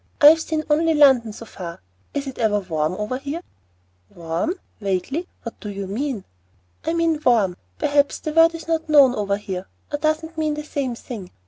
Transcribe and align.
I've 0.19 0.39
seen 0.41 0.63
only 0.67 0.95
London 0.95 1.31
so 1.31 1.45
far. 1.45 1.79
Is 2.15 2.25
it 2.25 2.39
ever 2.39 2.59
warm 2.59 2.93
over 2.95 3.19
here?" 3.19 3.43
"Warm?" 4.09 4.59
vaguely, 4.79 5.27
"what 5.43 5.59
do 5.59 5.69
you 5.69 5.85
mean?" 5.85 6.23
"I 6.83 6.93
mean 6.93 7.21
warm. 7.23 7.55
Perhaps 7.77 8.17
the 8.21 8.33
word 8.33 8.55
is 8.55 8.67
not 8.67 8.89
known 8.89 9.13
over 9.13 9.37
here, 9.37 9.67
or 9.91 9.99
doesn't 9.99 10.39
mean 10.39 10.55
the 10.55 10.63
same 10.63 10.95
thing. 10.95 11.29